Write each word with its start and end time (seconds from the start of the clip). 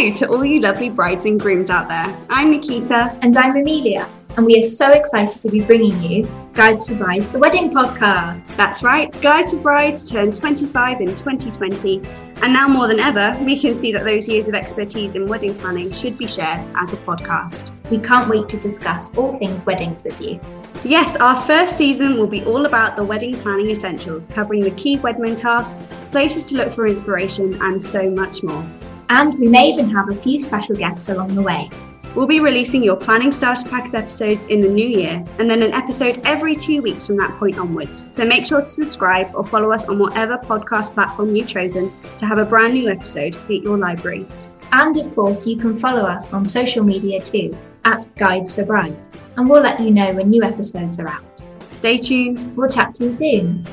Hello 0.00 0.14
to 0.14 0.28
all 0.30 0.44
you 0.46 0.60
lovely 0.60 0.88
brides 0.88 1.26
and 1.26 1.38
grooms 1.38 1.68
out 1.68 1.90
there. 1.90 2.18
I'm 2.30 2.50
Nikita. 2.50 3.18
And 3.20 3.36
I'm 3.36 3.54
Amelia. 3.54 4.08
And 4.38 4.46
we 4.46 4.56
are 4.56 4.62
so 4.62 4.90
excited 4.92 5.42
to 5.42 5.50
be 5.50 5.60
bringing 5.60 6.02
you 6.02 6.26
Guides 6.54 6.88
for 6.88 6.94
Brides, 6.94 7.28
the 7.28 7.38
wedding 7.38 7.68
podcast. 7.68 8.56
That's 8.56 8.82
right, 8.82 9.14
Guides 9.20 9.52
for 9.52 9.60
Brides 9.60 10.10
turned 10.10 10.34
25 10.34 11.02
in 11.02 11.08
2020. 11.08 12.00
And 12.40 12.50
now 12.50 12.66
more 12.66 12.88
than 12.88 12.98
ever, 12.98 13.38
we 13.44 13.60
can 13.60 13.74
see 13.76 13.92
that 13.92 14.04
those 14.04 14.26
years 14.26 14.48
of 14.48 14.54
expertise 14.54 15.16
in 15.16 15.26
wedding 15.26 15.54
planning 15.56 15.92
should 15.92 16.16
be 16.16 16.26
shared 16.26 16.66
as 16.76 16.94
a 16.94 16.96
podcast. 16.96 17.72
We 17.90 17.98
can't 17.98 18.30
wait 18.30 18.48
to 18.48 18.56
discuss 18.56 19.14
all 19.18 19.32
things 19.32 19.66
weddings 19.66 20.02
with 20.02 20.18
you. 20.18 20.40
Yes, 20.82 21.16
our 21.16 21.38
first 21.42 21.76
season 21.76 22.16
will 22.16 22.26
be 22.26 22.42
all 22.44 22.64
about 22.64 22.96
the 22.96 23.04
wedding 23.04 23.34
planning 23.34 23.68
essentials, 23.68 24.30
covering 24.30 24.62
the 24.62 24.70
key 24.70 24.96
wedding 24.96 25.36
tasks, 25.36 25.88
places 26.10 26.46
to 26.46 26.56
look 26.56 26.72
for 26.72 26.86
inspiration, 26.86 27.60
and 27.60 27.82
so 27.82 28.08
much 28.08 28.42
more. 28.42 28.66
And 29.10 29.34
we 29.40 29.48
may 29.48 29.68
even 29.70 29.90
have 29.90 30.08
a 30.08 30.14
few 30.14 30.38
special 30.38 30.76
guests 30.76 31.08
along 31.08 31.34
the 31.34 31.42
way. 31.42 31.68
We'll 32.14 32.28
be 32.28 32.38
releasing 32.38 32.82
your 32.82 32.94
planning 32.94 33.32
starter 33.32 33.68
pack 33.68 33.86
of 33.86 33.94
episodes 33.94 34.44
in 34.44 34.60
the 34.60 34.68
new 34.68 34.86
year, 34.86 35.24
and 35.38 35.50
then 35.50 35.62
an 35.62 35.72
episode 35.72 36.20
every 36.24 36.54
two 36.54 36.80
weeks 36.80 37.08
from 37.08 37.16
that 37.16 37.36
point 37.38 37.58
onwards. 37.58 38.12
So 38.12 38.24
make 38.24 38.46
sure 38.46 38.60
to 38.60 38.66
subscribe 38.66 39.34
or 39.34 39.44
follow 39.44 39.72
us 39.72 39.88
on 39.88 39.98
whatever 39.98 40.38
podcast 40.38 40.94
platform 40.94 41.34
you've 41.34 41.48
chosen 41.48 41.92
to 42.18 42.26
have 42.26 42.38
a 42.38 42.44
brand 42.44 42.74
new 42.74 42.88
episode 42.88 43.34
hit 43.34 43.64
your 43.64 43.78
library. 43.78 44.26
And 44.72 44.96
of 44.96 45.12
course, 45.16 45.44
you 45.44 45.56
can 45.56 45.76
follow 45.76 46.02
us 46.02 46.32
on 46.32 46.44
social 46.44 46.84
media 46.84 47.20
too, 47.20 47.56
at 47.84 48.12
Guides 48.14 48.54
for 48.54 48.64
Brides, 48.64 49.10
and 49.36 49.50
we'll 49.50 49.62
let 49.62 49.80
you 49.80 49.90
know 49.90 50.12
when 50.14 50.30
new 50.30 50.44
episodes 50.44 51.00
are 51.00 51.08
out. 51.08 51.42
Stay 51.72 51.98
tuned. 51.98 52.56
We'll 52.56 52.68
chat 52.68 52.94
to 52.94 53.06
you 53.06 53.12
soon. 53.12 53.64